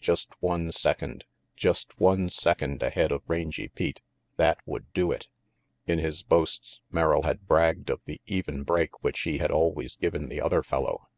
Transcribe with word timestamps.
Just 0.00 0.30
one 0.40 0.72
second. 0.72 1.26
Just 1.56 2.00
one 2.00 2.30
second 2.30 2.82
ahead 2.82 3.12
of 3.12 3.20
Rangy 3.28 3.68
Pete. 3.68 4.00
That 4.38 4.58
would 4.64 4.90
do 4.94 5.12
it. 5.12 5.28
In 5.86 5.98
his 5.98 6.22
boasts, 6.22 6.80
Merrill 6.90 7.24
had 7.24 7.46
bragged 7.46 7.90
of 7.90 8.00
the 8.06 8.18
even 8.24 8.62
break 8.62 9.04
which 9.04 9.20
he 9.20 9.36
had 9.36 9.50
always 9.50 9.96
given 9.96 10.30
the 10.30 10.40
other 10.40 10.62
fellow. 10.62 11.10